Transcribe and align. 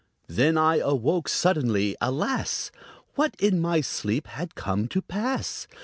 Then 0.25 0.57
I 0.57 0.77
woke 0.93 1.29
suddenly. 1.29 1.95
Alas! 2.01 2.71
What 3.13 3.35
in 3.39 3.59
my 3.59 3.81
sleep 3.81 4.25
had 4.25 4.55
come 4.55 4.87
to 4.87 4.99
pass? 5.03 5.67